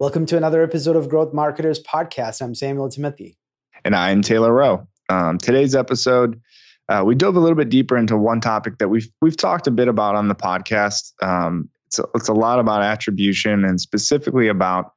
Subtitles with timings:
[0.00, 2.42] Welcome to another episode of Growth Marketers Podcast.
[2.42, 3.36] I'm Solomon Thimothy.
[3.84, 4.88] And I'm Taylor Rowe.
[5.08, 6.42] Um, today's episode,
[6.88, 9.70] uh, we dove a little bit deeper into one topic that we've we've talked a
[9.70, 11.12] bit about on the podcast.
[11.22, 14.94] Um, it's, a, it's a lot about attribution and specifically about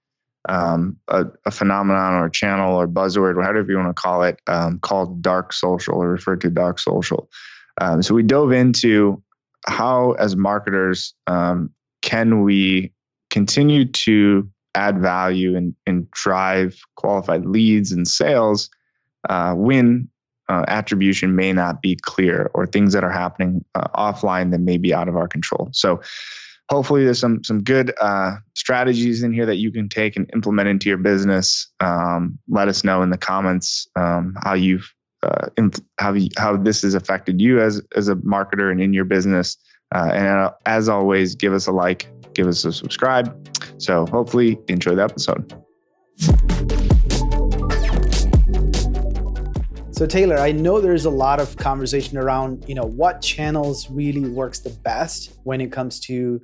[0.50, 4.42] um, a, a, phenomenon or a channel or buzzword, whatever you want to call it,
[4.48, 7.30] um, called dark social or referred to dark social.
[7.80, 9.22] Um, so we dove into
[9.68, 11.70] how, as marketers, um,
[12.02, 12.94] can we
[13.30, 18.70] continue to add value and, and drive qualified leads and sales
[19.30, 20.10] uh, when
[20.50, 24.78] uh, attribution may not be clear or things that are happening uh, offline that may
[24.78, 25.70] be out of our control.
[25.74, 26.02] So
[26.70, 30.70] hopefully there's some some good uh, strategies in here that you can take and implement
[30.70, 31.68] into your business.
[31.80, 36.56] Um, let us know in the comments um, how you've uh, imp- how you, how
[36.56, 39.58] this has affected you as as a marketer and in your business.
[39.96, 43.28] Uh, and as always, give us a like, give us a subscribe.
[43.82, 45.52] So hopefully, enjoy the episode.
[49.92, 54.30] So Taylor, I know there's a lot of conversation around, you know, what channels really
[54.30, 56.40] works the best when it comes to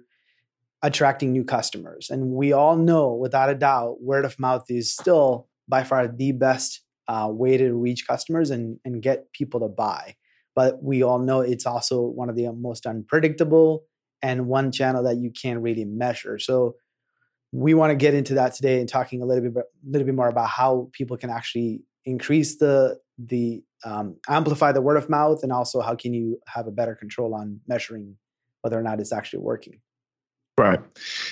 [0.81, 2.09] attracting new customers.
[2.09, 6.31] And we all know without a doubt, word of mouth is still by far the
[6.31, 10.15] best uh, way to reach customers and, and get people to buy.
[10.55, 13.83] But we all know it's also one of the most unpredictable
[14.23, 16.39] and one channel that you can't really measure.
[16.39, 16.75] So
[17.51, 20.15] we want to get into that today and talking a little bit, a little bit
[20.15, 25.43] more about how people can actually increase the the um, amplify the word of mouth
[25.43, 28.15] and also how can you have a better control on measuring
[28.61, 29.79] whether or not it's actually working.
[30.57, 30.79] Right.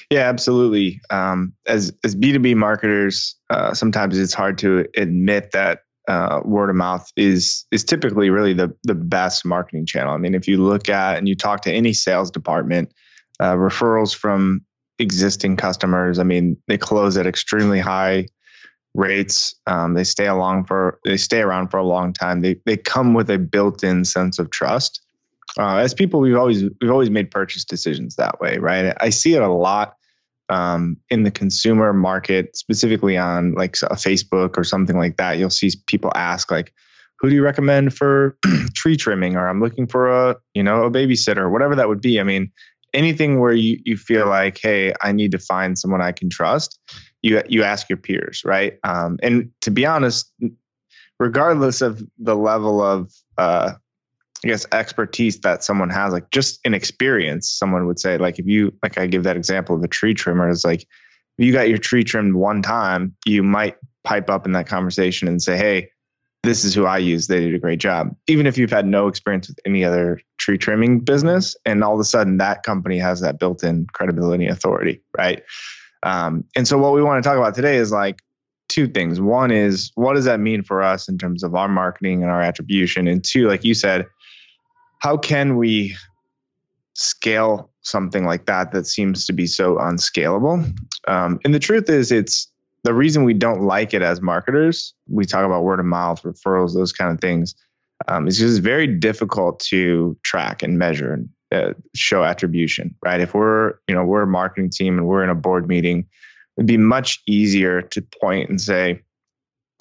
[0.09, 1.01] Yeah absolutely.
[1.09, 6.75] Um, as as b2b marketers uh, sometimes it's hard to admit that uh, word of
[6.75, 10.89] mouth is is typically really the the best marketing channel i mean if you look
[10.89, 12.91] at and you talk to any sales department
[13.39, 14.61] uh, referrals from
[14.99, 18.25] existing customers i mean they close at extremely high
[18.93, 19.55] rates.
[19.67, 22.41] Um, they stay along for they stay around for a long time.
[22.41, 25.01] They they come with a built-in sense of trust.
[25.57, 28.95] Uh, as people, we've always we've always made purchase decisions that way, right?
[28.99, 29.95] I see it a lot
[30.49, 35.37] um, in the consumer market, specifically on like a Facebook or something like that.
[35.37, 36.73] You'll see people ask like,
[37.19, 38.37] "Who do you recommend for
[38.75, 42.19] tree trimming?" or "I'm looking for a you know a babysitter," whatever that would be.
[42.19, 42.51] I mean,
[42.93, 46.79] anything where you you feel like, "Hey, I need to find someone I can trust."
[47.21, 48.77] you you ask your peers, right?
[48.83, 50.31] Um, and to be honest,
[51.19, 53.73] regardless of the level of uh,
[54.43, 58.47] I guess expertise that someone has, like just an experience, someone would say, like if
[58.47, 60.87] you like I give that example of a tree trimmer, is like
[61.37, 65.41] you got your tree trimmed one time, you might pipe up in that conversation and
[65.41, 65.89] say, Hey,
[66.43, 67.27] this is who I use.
[67.27, 68.15] They did a great job.
[68.27, 71.99] Even if you've had no experience with any other tree trimming business, and all of
[71.99, 75.43] a sudden that company has that built in credibility authority, right?
[76.03, 78.23] Um, and so what we want to talk about today is like
[78.69, 79.21] two things.
[79.21, 82.41] One is what does that mean for us in terms of our marketing and our
[82.41, 83.07] attribution?
[83.07, 84.07] And two, like you said,
[85.01, 85.95] how can we
[86.93, 90.63] scale something like that that seems to be so unscalable?
[91.07, 92.47] Um, and the truth is, it's
[92.83, 94.93] the reason we don't like it as marketers.
[95.07, 97.55] We talk about word of mouth, referrals, those kind of things.
[98.07, 103.19] Um, it's just very difficult to track and measure and uh, show attribution, right?
[103.19, 106.05] If we're, you know, we're a marketing team and we're in a board meeting,
[106.57, 109.01] it'd be much easier to point and say,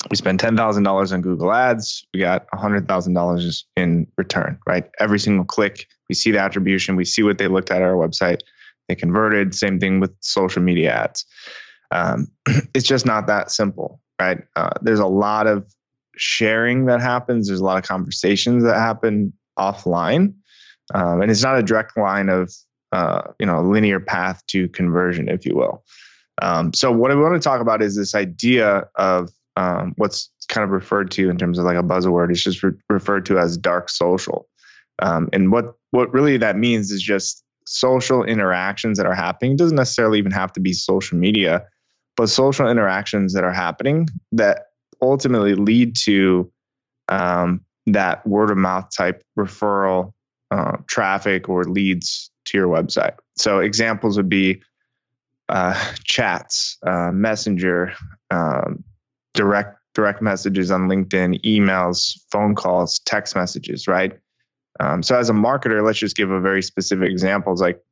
[0.09, 4.89] we spent $10,000 on Google ads, we got $100,000 in return, right?
[4.99, 8.41] Every single click, we see the attribution, we see what they looked at our website,
[8.89, 11.27] they converted, same thing with social media ads.
[11.91, 12.29] Um,
[12.75, 14.39] it's just not that simple, right?
[14.57, 15.71] Uh, there's a lot of
[16.17, 20.35] sharing that happens, there's a lot of conversations that happen offline
[20.95, 22.53] um, and it's not a direct line of
[22.93, 25.85] uh, you know linear path to conversion, if you will.
[26.43, 30.65] Um, so what I want to talk about is this idea of um, what's kind
[30.65, 32.31] of referred to in terms of like a buzzword.
[32.31, 34.49] It's just re- referred to as dark social,
[35.01, 39.53] um, and what what really that means is just social interactions that are happening.
[39.53, 41.67] It doesn't necessarily even have to be social media,
[42.17, 44.67] but social interactions that are happening that
[45.01, 46.51] ultimately lead to
[47.09, 50.13] um, that word of mouth type referral
[50.51, 53.15] uh, traffic or leads to your website.
[53.37, 54.63] So examples would be
[55.49, 57.95] uh, chats, uh, Messenger,
[58.31, 58.85] um,
[59.35, 64.13] direct direct messages on LinkedIn, emails, phone calls, text messages, right?
[64.79, 67.53] Um, so as a marketer, let's just give a very specific example.
[67.53, 67.83] It's like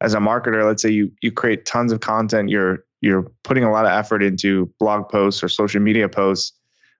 [0.00, 3.70] as a marketer, let's say you you create tons of content, you're you're putting a
[3.70, 6.52] lot of effort into blog posts or social media posts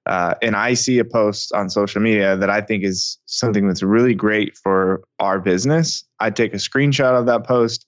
[0.06, 3.82] uh, and I see a post on social media that I think is something that's
[3.82, 7.86] really great for our business, I take a screenshot of that post.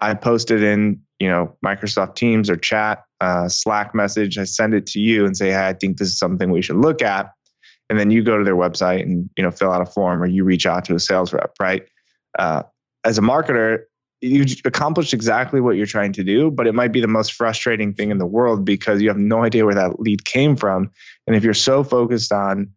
[0.00, 4.38] I post it in, you know, Microsoft Teams or chat, uh, Slack message.
[4.38, 6.76] I send it to you and say, hey, I think this is something we should
[6.76, 7.32] look at.
[7.88, 10.26] And then you go to their website and, you know, fill out a form or
[10.26, 11.82] you reach out to a sales rep, right?
[12.38, 12.62] Uh,
[13.04, 13.84] as a marketer,
[14.20, 17.94] you accomplished exactly what you're trying to do, but it might be the most frustrating
[17.94, 20.90] thing in the world because you have no idea where that lead came from.
[21.26, 22.72] And if you're so focused on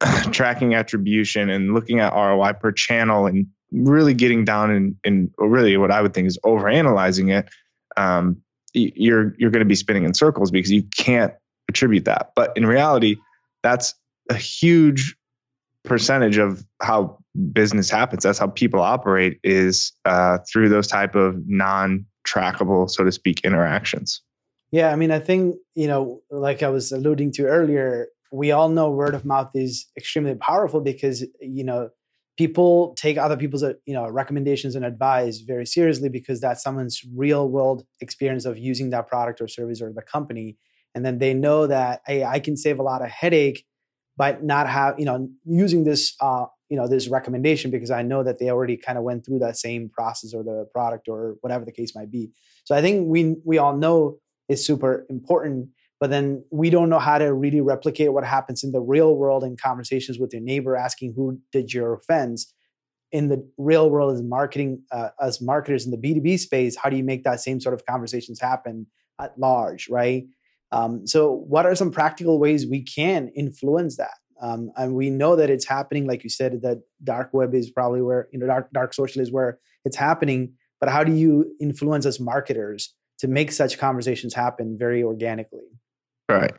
[0.30, 5.76] tracking attribution and looking at ROI per channel and really getting down and in really
[5.76, 7.48] what I would think is overanalyzing it,
[7.96, 11.34] um, you're you're going to be spinning in circles because you can't
[11.68, 12.32] attribute that.
[12.36, 13.16] But in reality,
[13.62, 13.94] that's
[14.28, 15.16] a huge
[15.84, 17.18] percentage of how
[17.52, 18.22] business happens.
[18.22, 24.22] That's how people operate is uh, through those type of non-trackable, so to speak, interactions.
[24.72, 28.68] Yeah, I mean, I think you know, like I was alluding to earlier, we all
[28.68, 31.90] know word of mouth is extremely powerful because you know
[32.40, 37.02] people take other people's uh, you know recommendations and advice very seriously because that's someone's
[37.14, 40.56] real world experience of using that product or service or the company.
[40.94, 43.60] And then they know that hey i can save a lot of headache
[44.16, 48.22] by not have you know using this uh, you know this recommendation because i know
[48.28, 51.66] that they already kind of went through that same process or the product or whatever
[51.66, 52.24] the case might be.
[52.64, 53.20] So i think we
[53.50, 53.96] we all know
[54.48, 55.68] is super important
[56.00, 59.44] but then we don't know how to really replicate what happens in the real world
[59.44, 62.52] in conversations with your neighbor asking who did your offense
[63.12, 66.96] in the real world as marketing uh, as marketers in the b2b space how do
[66.96, 68.86] you make that same sort of conversations happen
[69.20, 70.24] at large right?
[70.72, 74.14] Um, so what are some practical ways we can influence that?
[74.40, 78.00] Um, and we know that it's happening like you said that dark web is probably
[78.00, 82.06] where you know dark dark social is where it's happening but how do you influence
[82.06, 85.68] as marketers to make such conversations happen very organically
[86.34, 86.54] Right.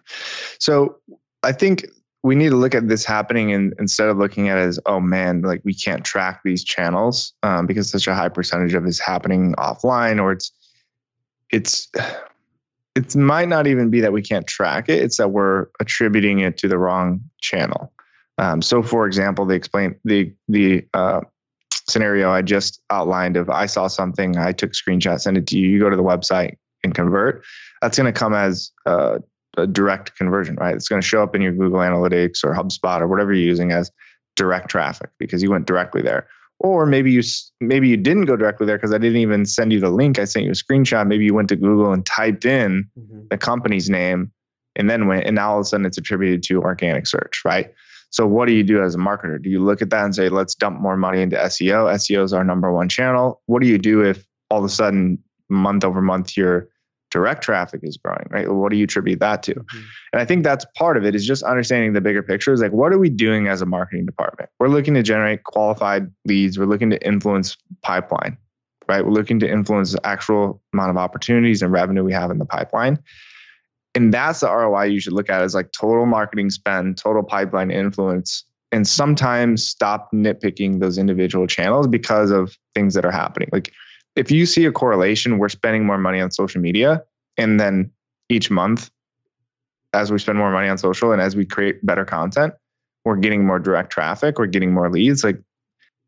[0.60, 0.98] So
[1.44, 1.86] I think
[2.24, 5.00] we need to look at this happening and instead of looking at it as, oh
[5.00, 9.00] man, like we can't track these channels um, because such a high percentage of is
[9.00, 10.52] happening offline or it's,
[11.52, 11.90] it's,
[12.96, 15.02] it might not even be that we can't track it.
[15.02, 17.92] It's that we're attributing it to the wrong channel.
[18.38, 21.22] Um, so, for example, they explain the the uh,
[21.88, 25.70] scenario I just outlined of I saw something, I took screenshot, send it to you.
[25.70, 27.44] You go to the website and convert.
[27.82, 29.20] That's going to come as uh,
[29.58, 30.76] a direct conversion, right?
[30.76, 33.72] It's going to show up in your Google Analytics or HubSpot or whatever you're using
[33.72, 33.92] as
[34.36, 36.28] direct traffic because you went directly there.
[36.60, 37.24] Or maybe you
[37.60, 40.20] maybe you didn't go directly there because I didn't even send you the link.
[40.20, 41.08] I sent you a screenshot.
[41.08, 43.22] Maybe you went to Google and typed in mm-hmm.
[43.30, 44.32] the company's name
[44.76, 47.74] and then went and now all of a sudden it's attributed to organic search, right?
[48.12, 49.42] So what do you do as a marketer?
[49.42, 51.92] Do you look at that and say, let's dump more money into SEO?
[51.94, 53.42] SEO is our number one channel.
[53.46, 55.18] What do you do if all of a sudden
[55.50, 56.68] month over month you're
[57.12, 58.50] direct traffic is growing, right?
[58.52, 59.56] What do you attribute that to?
[59.56, 59.78] Mm-hmm.
[60.14, 62.72] And I think that's part of it is just understanding the bigger picture is like,
[62.72, 64.50] what are we doing as a marketing department?
[64.60, 66.58] We're looking to generate qualified leads.
[66.58, 68.38] We're looking to influence pipeline,
[68.88, 69.06] right?
[69.06, 72.46] We're looking to influence the actual amount of opportunities and revenue we have in the
[72.46, 72.98] pipeline.
[73.94, 77.72] And that's the ROI you should look at is like total marketing spend, total pipeline
[77.72, 83.50] influence, and sometimes stop nitpicking those individual channels because of things that are happening.
[83.52, 83.74] Like
[84.16, 87.04] if you see a correlation, we're spending more money on social media,
[87.38, 87.92] and then
[88.30, 88.90] each month,
[89.94, 92.54] as we spend more money on social and as we create better content,
[93.04, 95.24] we're getting more direct traffic, we're getting more leads.
[95.24, 95.38] Like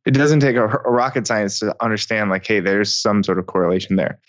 [0.06, 3.46] it doesn't take a, a, rocket science to understand, like, hey, there's some sort of
[3.46, 4.20] correlation there.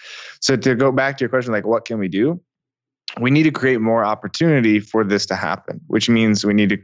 [0.41, 2.41] So to go back to your question, like, what can we do?
[3.21, 6.79] We need to create more opportunity for this to happen, which means we need to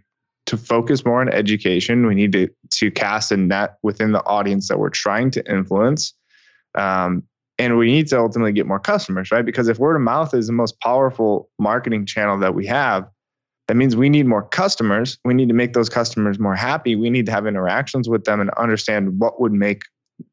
[0.46, 2.06] to focus more on education.
[2.06, 6.14] We need to to cast a net within the audience that we're trying to influence
[6.74, 7.24] um,
[7.58, 9.44] and we need to ultimately get more customers, right?
[9.44, 13.06] Because if word of mouth is the most powerful marketing channel that we have,
[13.68, 15.18] that means we need more customers.
[15.24, 16.96] We need to make those customers more happy.
[16.96, 19.82] We need to have interactions with them and understand what would make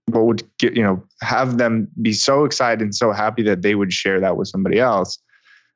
[0.08, 3.76] what would get you know have them be so excited and so happy that they
[3.76, 5.20] would share that with somebody else.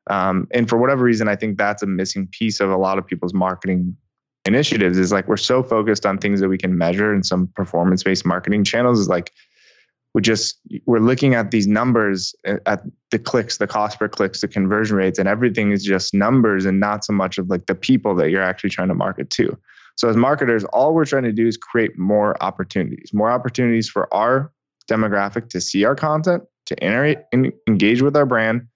[0.10, 3.06] Um, and for whatever reason, I think that's a missing piece of a lot of
[3.06, 3.96] people's marketing
[4.46, 4.98] initiatives.
[4.98, 8.26] Is like we're so focused on things that we can measure in some performance based
[8.26, 9.00] marketing channels.
[9.00, 9.32] Is like
[10.14, 14.42] we just we're looking at these numbers uh, at the clicks the cost per clicks
[14.42, 17.76] the conversion rates and everything is just numbers and not so much of like the
[17.76, 19.58] people that you're actually trying to market to.
[19.96, 24.14] So as marketers all we're trying to do is create more opportunities more opportunities for
[24.14, 24.52] our
[24.90, 27.26] demographic to see our content to
[27.68, 28.68] engage with our brand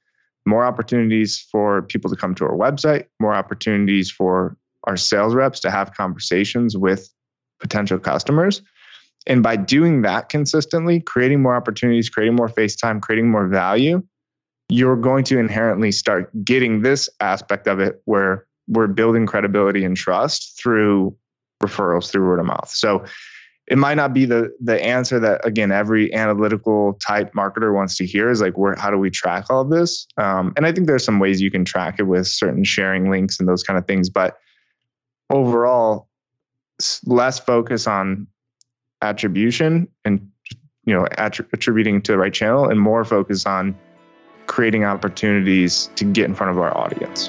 [0.46, 5.62] more opportunities for people to come to our website more opportunities for our sales reps
[5.62, 7.10] to have conversations with
[7.60, 8.62] potential customers
[9.28, 14.04] and by doing that consistently, creating more opportunities, creating more face time, creating more value,
[14.70, 19.96] you're going to inherently start getting this aspect of it where we're building credibility and
[19.96, 21.16] trust through
[21.62, 22.70] referrals, through word of mouth.
[22.70, 23.06] So
[23.68, 28.06] it might not be the the answer that again every analytical type marketer wants to
[28.06, 30.86] hear is like where how do we track all of this um, and i think
[30.86, 33.88] there's some ways you can track it with certain sharing links and those kind of
[33.88, 34.38] things but
[35.32, 36.08] overall
[37.06, 38.28] less focus on
[39.06, 40.30] attribution and
[40.86, 43.76] you know attributing to the right channel and more focus on
[44.48, 47.28] creating opportunities to get in front of our audience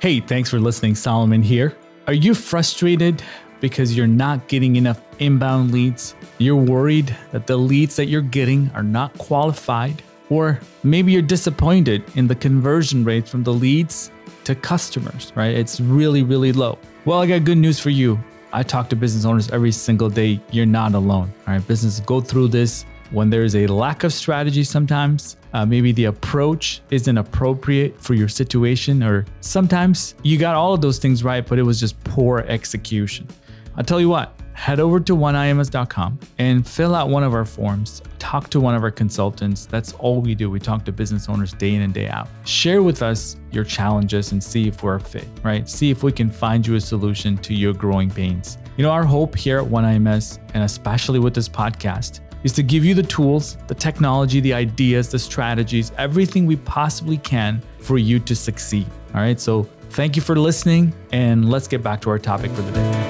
[0.00, 1.76] hey thanks for listening solomon here
[2.06, 3.22] are you frustrated
[3.60, 6.16] because you're not getting enough inbound leads?
[6.38, 10.02] You're worried that the leads that you're getting are not qualified?
[10.32, 14.10] Or maybe you're disappointed in the conversion rates from the leads
[14.44, 15.54] to customers, right?
[15.54, 16.78] It's really, really low.
[17.04, 18.18] Well, I got good news for you.
[18.50, 20.40] I talk to business owners every single day.
[20.50, 21.30] You're not alone.
[21.46, 25.92] All right, businesses go through this when there's a lack of strategy sometimes uh, maybe
[25.92, 31.22] the approach isn't appropriate for your situation, or sometimes you got all of those things
[31.22, 33.28] right, but it was just poor execution.
[33.76, 38.02] I'll tell you what, head over to oneims.com and fill out one of our forms.
[38.18, 39.66] Talk to one of our consultants.
[39.66, 40.50] That's all we do.
[40.50, 42.28] We talk to business owners day in and day out.
[42.44, 45.68] Share with us your challenges and see if we're a fit, right?
[45.68, 48.58] See if we can find you a solution to your growing pains.
[48.76, 52.84] You know, our hope here at OneIMS, and especially with this podcast, is to give
[52.84, 58.18] you the tools, the technology, the ideas, the strategies, everything we possibly can for you
[58.20, 58.86] to succeed.
[59.14, 59.38] All right.
[59.38, 63.01] So thank you for listening, and let's get back to our topic for the day.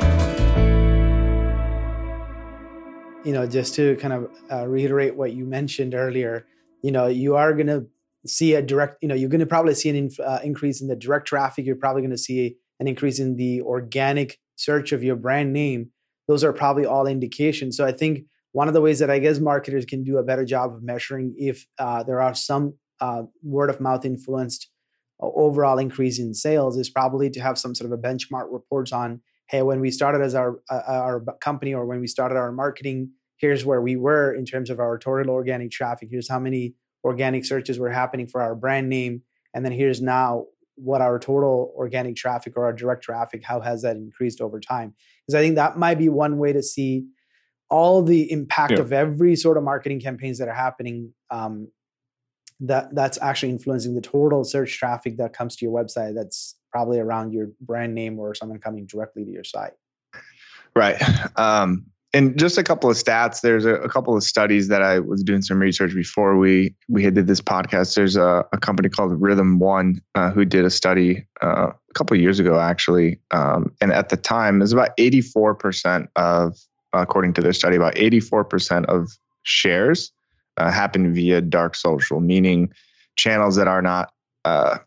[3.24, 6.44] You know, just to kind of uh, reiterate what you mentioned earlier,
[6.82, 7.86] you know, you are going to
[8.26, 10.88] see a direct, you know, you're going to probably see an inf- uh, increase in
[10.88, 11.64] the direct traffic.
[11.64, 15.90] You're probably going to see an increase in the organic search of your brand name.
[16.26, 17.76] Those are probably all indications.
[17.76, 20.44] So I think one of the ways that I guess marketers can do a better
[20.44, 24.68] job of measuring if uh, there are some uh, word of mouth influenced
[25.22, 28.92] uh, overall increase in sales is probably to have some sort of a benchmark reports
[28.92, 29.20] on
[29.52, 33.10] hey when we started as our uh, our company or when we started our marketing
[33.42, 36.08] here's where we were in terms of our total organic traffic.
[36.10, 39.22] Here's how many organic searches were happening for our brand name.
[39.52, 43.82] And then here's now what our total organic traffic or our direct traffic how has
[43.82, 44.94] that increased over time?
[45.26, 47.04] Because i think that might be one way to see
[47.68, 48.80] all the impact yeah.
[48.80, 51.68] of every sort of marketing campaigns that are happening um,
[52.60, 56.98] that that's actually influencing the total search traffic that comes to your website that's probably
[56.98, 59.72] around your brand name or someone coming directly to your site.
[60.74, 61.00] Right.
[61.36, 63.40] Um, and just a couple of stats.
[63.40, 67.02] There's a, a, couple of studies that i was doing some research before we we
[67.02, 67.94] had did this podcast.
[67.94, 72.14] There's a, a company called rhythm one uh, who did a study uh, a couple
[72.14, 73.18] of years ago actually.
[73.30, 76.58] Um, and at the time it was about 84% of
[76.92, 79.10] according to their study, about 84% of
[79.42, 80.12] shares
[80.58, 82.72] uh, happen via dark social, meaning
[83.16, 84.12] channels that are not
[84.44, 84.78] uh,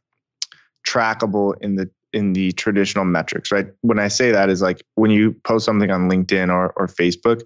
[0.88, 3.68] trackable in the in the traditional metrics, right?
[3.82, 7.42] When I say that is like when you post something on LinkedIn or, or Facebook,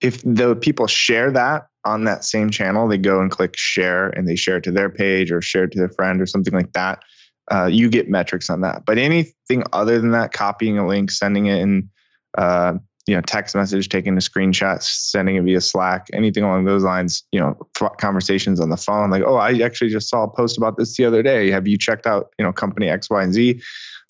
[0.00, 4.28] if the people share that on that same channel, they go and click share and
[4.28, 6.72] they share it to their page or share it to their friend or something like
[6.72, 7.02] that.
[7.50, 8.84] Uh, you get metrics on that.
[8.84, 11.88] But anything other than that, copying a link, sending it in
[12.36, 12.74] uh,
[13.08, 17.24] you know text message taking a screenshot sending it via slack anything along those lines
[17.32, 17.56] you know
[17.98, 21.04] conversations on the phone like oh i actually just saw a post about this the
[21.04, 21.50] other day.
[21.50, 23.62] Have you checked out you know company x y and z?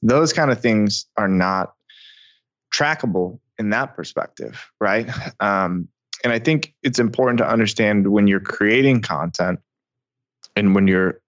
[0.02, 1.74] Those kind of things are not
[2.74, 5.08] trackable in that perspective right?
[5.40, 5.88] Um,
[6.24, 9.60] and i think it's important to understand when you're creating content
[10.56, 11.20] and when you're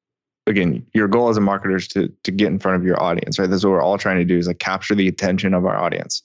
[0.49, 3.39] again your goal as a marketer is to, to get in front of your audience
[3.39, 3.49] right?
[3.49, 6.23] That's what we're all trying to do is like capture the attention of our audience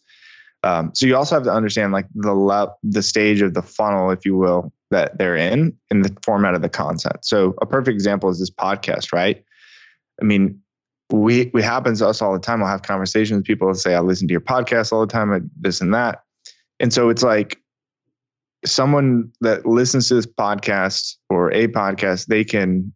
[0.66, 4.10] um, so you also have to understand like the le- the stage of the funnel,
[4.10, 7.24] if you will, that they're in in the format of the content.
[7.24, 9.44] So a perfect example is this podcast, right?
[10.20, 10.60] I mean,
[11.12, 12.62] we we happens to us all the time.
[12.62, 15.52] We'll have conversations with people and say, I listen to your podcast all the time,
[15.56, 16.24] this and that.
[16.80, 17.62] And so it's like
[18.66, 22.92] someone that listens to this podcast or a podcast, they can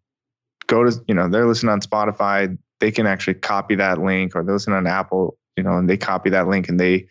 [0.66, 4.44] go to, you know, they're listening on Spotify, they can actually copy that link or
[4.44, 7.08] they listen on Apple, you know, and they copy that link and they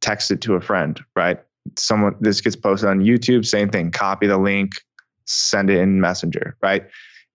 [0.00, 1.38] text it to a friend, right?
[1.76, 3.90] Someone this gets posted on YouTube, same thing.
[3.90, 4.72] Copy the link,
[5.24, 6.86] send it in Messenger, right?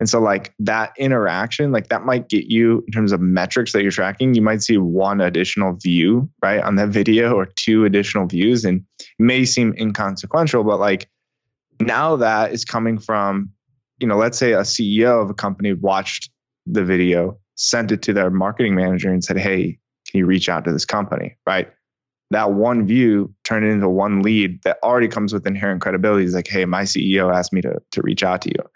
[0.01, 3.83] And so like that interaction, like that might get you in terms of metrics that
[3.83, 8.25] you're tracking, you might see one additional view, right, on that video or two additional
[8.25, 8.83] views and
[9.19, 11.07] may seem inconsequential, but like
[11.79, 13.51] now that is coming from,
[13.99, 16.31] you know, let's say a CEO of a company watched
[16.65, 19.77] the video, sent it to their marketing manager and said, "Hey,
[20.09, 21.71] can you reach out to this company?" right?
[22.31, 26.25] That one view turned into one lead that already comes with inherent credibility.
[26.25, 28.69] Is like, hey, my CEO asked me to to reach out to you.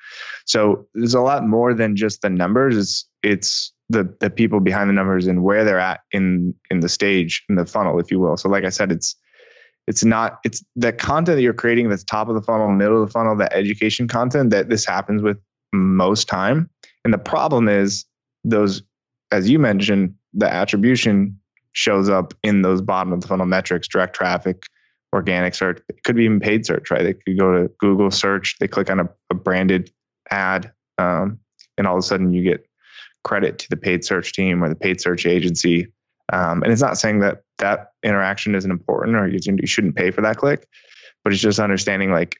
[0.45, 2.77] So there's a lot more than just the numbers.
[2.77, 6.89] It's it's the the people behind the numbers and where they're at in in the
[6.89, 8.37] stage in the funnel, if you will.
[8.37, 9.15] So, like I said, it's
[9.87, 13.07] it's not it's the content that you're creating that's top of the funnel, middle of
[13.07, 15.37] the funnel, the education content that this happens with
[15.73, 16.69] most time.
[17.05, 18.05] And the problem is
[18.43, 18.81] those,
[19.31, 21.39] as you mentioned, the attribution
[21.75, 24.63] shows up in those bottom of the funnel metrics, direct traffic,
[25.13, 25.81] organic search.
[25.89, 27.03] It could be even paid search, right?
[27.03, 29.91] They could go to Google search, they click on a, a branded
[30.31, 31.39] ad, um,
[31.77, 32.65] and all of a sudden you get
[33.25, 35.87] credit to the paid search team or the paid search agency.
[36.31, 40.11] Um, and it's not saying that that interaction isn't important or you, you shouldn't pay
[40.11, 40.67] for that click,
[41.23, 42.39] but it's just understanding like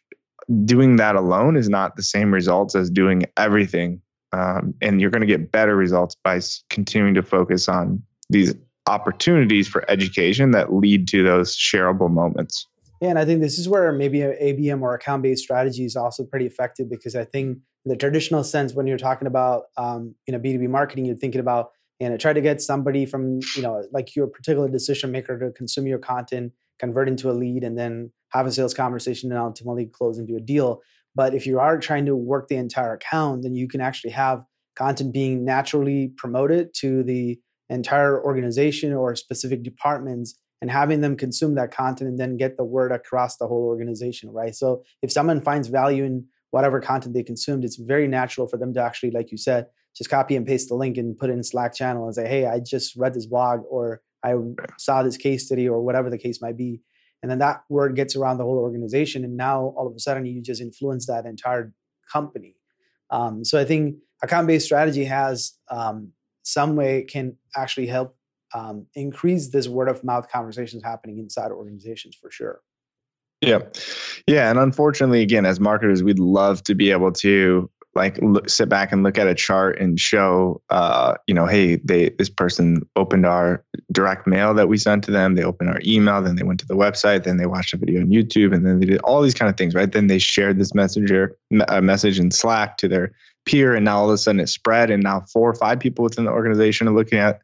[0.64, 4.02] doing that alone is not the same results as doing everything.
[4.32, 6.40] Um, and you're going to get better results by
[6.70, 8.56] continuing to focus on these
[8.88, 12.68] opportunities for education that lead to those shareable moments.
[13.02, 15.96] Yeah, and I think this is where maybe an ABM or account based strategy is
[15.96, 20.16] also pretty effective because I think in the traditional sense, when you're talking about um,
[20.28, 23.62] you know B2B marketing, you're thinking about you know try to get somebody from you
[23.62, 27.78] know like your particular decision maker to consume your content, convert into a lead, and
[27.78, 30.82] then have a sales conversation and ultimately close into a deal.
[31.14, 34.44] But if you are trying to work the entire account, then you can actually have
[34.76, 41.56] content being naturally promoted to the entire organization or specific departments and having them consume
[41.56, 44.56] that content and then get the word across the whole organization, right?
[44.56, 48.74] So if someone finds value in whatever content they consumed, it's very natural for them
[48.74, 51.44] to actually, like you said, just copy and paste the link and put it in
[51.44, 54.34] Slack channel and say, hey, I just read this blog or I
[54.78, 56.82] saw this case study or whatever the case might be.
[57.22, 59.24] And then that word gets around the whole organization.
[59.24, 61.74] And now all of a sudden you just influence that entire
[62.12, 62.56] company.
[63.10, 66.12] Um, so I think account based strategy has um,
[66.46, 68.16] some way can actually help
[68.54, 72.62] um, increase this word of mouth conversations happening inside organizations for sure.
[73.42, 73.60] Yeah.
[74.28, 74.50] Yeah.
[74.50, 78.92] And unfortunately, again, as marketers, we'd love to be able to like look, sit back
[78.92, 83.26] and look at a chart and show, uh, you know, hey, they this person opened
[83.26, 85.36] our direct mail that we sent to them.
[85.36, 88.02] They opened our email, then they went to the website, then they watched a video
[88.02, 89.92] on YouTube, and then they did all these kind of things, right?
[89.92, 91.38] Then they shared this messenger
[91.70, 93.14] a message in Slack to their
[93.46, 96.04] peer, and now all of a sudden it spread, and now four or five people
[96.04, 97.42] within the organization are looking at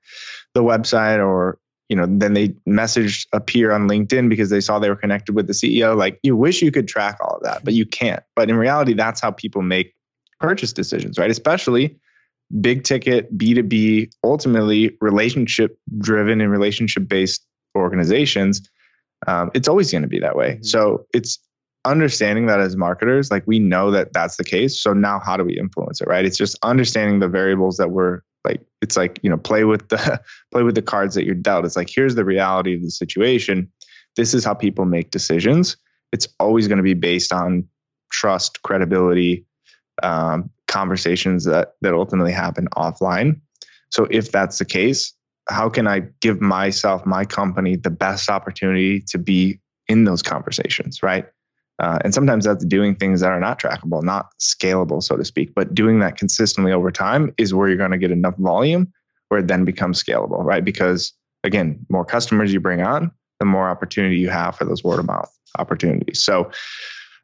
[0.54, 4.80] the website, or you know, then they messaged a peer on LinkedIn because they saw
[4.80, 5.96] they were connected with the CEO.
[5.96, 8.24] Like you wish you could track all of that, but you can't.
[8.34, 9.94] But in reality, that's how people make
[10.40, 11.30] purchase decisions, right?
[11.30, 12.00] Especially
[12.60, 18.70] big ticket B2B, ultimately relationship driven and relationship based organizations.
[19.28, 20.54] Um, it's always going to be that way.
[20.54, 20.64] Mm-hmm.
[20.64, 21.40] So it's
[21.86, 24.80] understanding that as marketers, like we know that that's the case.
[24.82, 26.26] So now how do we influence it, right?
[26.26, 30.22] It's just understanding the variables that we're like, it's like, you know, play with the,
[30.52, 31.66] play with the cards that you're dealt.
[31.66, 33.72] It's like, here's the reality of the situation.
[34.16, 35.78] This is how people make decisions.
[36.12, 37.68] It's always going to be based on
[38.12, 39.46] trust, credibility,
[40.04, 43.42] um, conversations that, that ultimately happen offline.
[43.90, 45.14] So if that's the case,
[45.50, 51.04] how can I give myself, my company, the best opportunity to be in those conversations,
[51.04, 51.26] right?
[51.82, 55.54] Uh, and sometimes that's doing things that are not trackable, not scalable, so to speak.
[55.56, 58.94] But doing that consistently over time is where you're going to get enough volume
[59.30, 60.64] where it then becomes scalable, right?
[60.64, 61.12] Because
[61.44, 65.08] again, more customers you bring on, the more opportunity you have for those word of
[65.08, 66.22] mouth opportunities.
[66.22, 66.52] So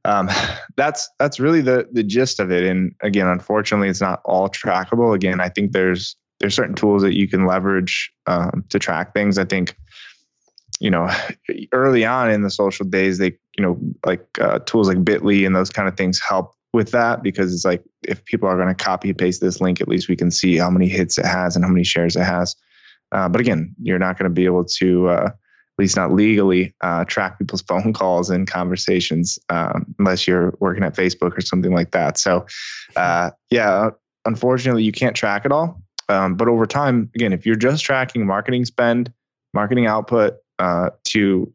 [0.06, 0.28] um,
[0.76, 2.64] that's that's really the the gist of it.
[2.64, 5.14] And again, unfortunately, it's not all trackable.
[5.14, 9.38] Again, I think there's there's certain tools that you can leverage um, to track things.
[9.38, 9.76] I think
[10.80, 11.10] you know,
[11.72, 15.56] early on in the social days, they, you know, like uh, tools like Bitly and
[15.56, 18.76] those kind of things help with that because it's like if people are going to
[18.76, 21.66] copy paste this link, at least we can see how many hits it has and
[21.66, 22.56] how many shares it has.
[23.12, 26.74] Uh, but again, you're not going to be able to, uh, at least not legally,
[26.82, 31.74] uh, track people's phone calls and conversations um, unless you're working at Facebook or something
[31.74, 32.18] like that.
[32.18, 32.46] So,
[32.96, 33.92] uh, yeah,
[34.26, 35.82] unfortunately, you can't track it all.
[36.10, 39.12] Um, but over time, again, if you're just tracking marketing spend,
[39.54, 41.52] marketing output, uh, to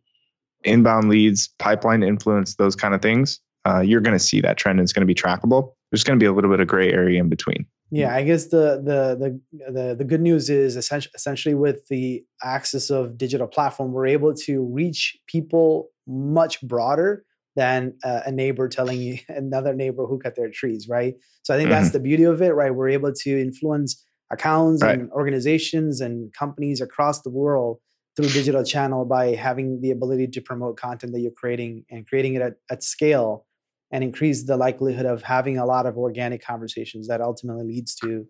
[0.64, 4.78] inbound leads, pipeline influence, those kind of things, uh, you're going to see that trend.
[4.78, 5.72] And it's going to be trackable.
[5.90, 7.66] There's going to be a little bit of gray area in between.
[7.94, 12.24] Yeah, I guess the the the the, the good news is essentially essentially with the
[12.42, 17.22] access of digital platform, we're able to reach people much broader
[17.54, 21.16] than uh, a neighbor telling you another neighbor who cut their trees, right?
[21.42, 21.82] So I think mm-hmm.
[21.82, 22.74] that's the beauty of it, right?
[22.74, 24.98] We're able to influence accounts right.
[24.98, 27.78] and organizations and companies across the world
[28.16, 32.34] through digital channel by having the ability to promote content that you're creating and creating
[32.34, 33.46] it at, at scale
[33.90, 38.26] and increase the likelihood of having a lot of organic conversations that ultimately leads to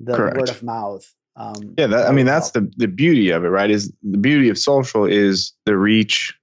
[0.00, 0.36] the Correct.
[0.36, 1.12] word of mouth.
[1.36, 3.70] Um, yeah, that, I mean that's the the beauty of it, right?
[3.70, 6.34] Is the beauty of social is the reach,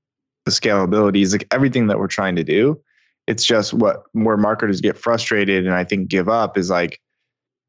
[0.45, 2.79] the scalability is like everything that we're trying to do.
[3.25, 6.99] It's just what where marketers get frustrated and I think give up is like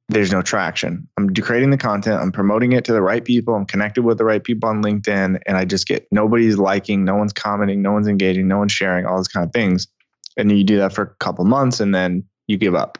[0.09, 1.09] there's no traction.
[1.17, 4.25] I'm creating the content, I'm promoting it to the right people, I'm connected with the
[4.25, 8.09] right people on LinkedIn, and I just get nobody's liking, no one's commenting, no one's
[8.09, 9.89] engaging, no one's sharing, all those kind of things.
[10.37, 12.99] And you do that for a couple months and then you give up.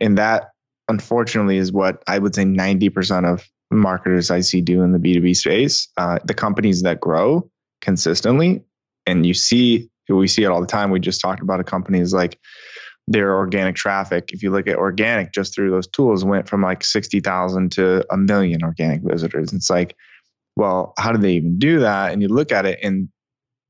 [0.00, 0.50] And that
[0.88, 5.36] unfortunately is what I would say 90% of marketers I see do in the B2B
[5.36, 5.88] space.
[5.96, 8.62] Uh, the companies that grow consistently,
[9.06, 10.90] and you see, we see it all the time.
[10.90, 12.38] We just talked about a company is like,
[13.10, 16.84] their organic traffic, if you look at organic just through those tools, went from like
[16.84, 19.52] 60,000 to a million organic visitors.
[19.52, 19.96] It's like,
[20.56, 22.12] well, how do they even do that?
[22.12, 23.08] And you look at it, and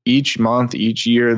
[0.05, 1.35] each month, each year,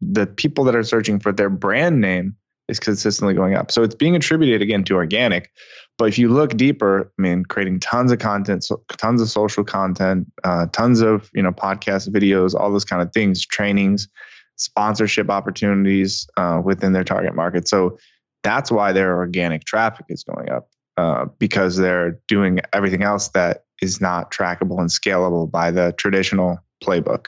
[0.00, 2.36] the people that are searching for their brand name
[2.68, 3.70] is consistently going up.
[3.70, 5.50] So it's being attributed again to organic.
[5.98, 9.64] But if you look deeper, I mean, creating tons of content, so, tons of social
[9.64, 14.08] content, uh, tons of you know podcasts, videos, all those kind of things, trainings
[14.56, 17.68] sponsorship opportunities uh, within their target market.
[17.68, 17.98] So
[18.42, 23.64] that's why their organic traffic is going up uh, because they're doing everything else that
[23.80, 27.26] is not trackable and scalable by the traditional playbook.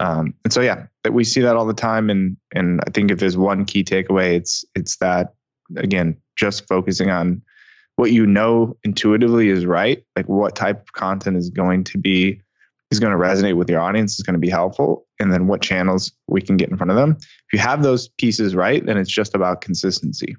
[0.00, 2.10] Um, and so, yeah, that we see that all the time.
[2.10, 5.34] And and I think if there's one key takeaway, it's it's that
[5.76, 7.42] again, just focusing on
[7.96, 12.40] what you know intuitively is right, like what type of content is going to be
[12.90, 15.62] is going to resonate with your audience is going to be helpful and then what
[15.62, 17.16] channels we can get in front of them.
[17.18, 20.36] If you have those pieces right then it's just about consistency.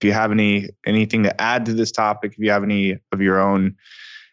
[0.00, 3.20] If you have any anything to add to this topic if you have any of
[3.20, 3.76] your own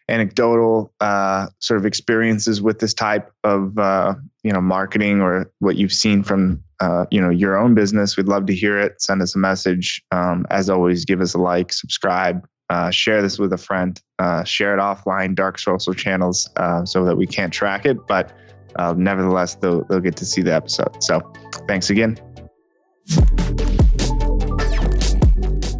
[0.08, 5.76] anecdotal uh, sort of experiences with this type of uh, you know marketing or what
[5.76, 9.00] you've seen from uh, you know your own business we'd love to hear it.
[9.00, 10.02] Send us a message.
[10.12, 14.44] Um, as always give us a like subscribe uh, share this with a friend, uh,
[14.44, 18.06] share it offline, dark social channels, uh, so that we can't track it.
[18.06, 18.32] But
[18.76, 21.02] uh, nevertheless, they'll, they'll get to see the episode.
[21.02, 21.20] So
[21.68, 22.18] thanks again.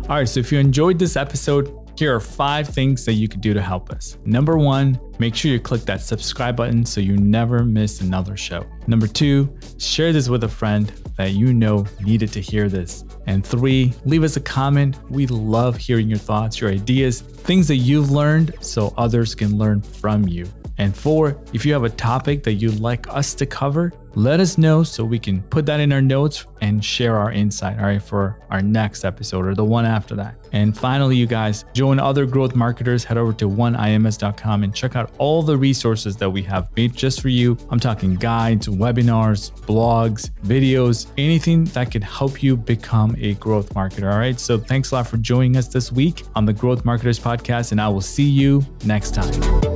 [0.08, 0.28] All right.
[0.28, 3.60] So if you enjoyed this episode, here are five things that you could do to
[3.60, 4.18] help us.
[4.24, 8.64] Number one, make sure you click that subscribe button so you never miss another show.
[8.86, 13.04] Number two, share this with a friend that you know needed to hear this.
[13.26, 14.98] And three, leave us a comment.
[15.10, 19.80] We love hearing your thoughts, your ideas, things that you've learned so others can learn
[19.80, 20.46] from you.
[20.78, 24.56] And four, if you have a topic that you'd like us to cover, let us
[24.56, 28.02] know so we can put that in our notes and share our insight, all right,
[28.02, 30.36] for our next episode or the one after that.
[30.52, 35.12] And finally, you guys, join other growth marketers, head over to oneims.com and check out
[35.18, 37.58] all the resources that we have made just for you.
[37.68, 44.10] I'm talking guides, webinars, blogs, videos, anything that could help you become a growth marketer,
[44.10, 44.40] all right?
[44.40, 47.80] So thanks a lot for joining us this week on the Growth Marketers Podcast, and
[47.80, 49.75] I will see you next time.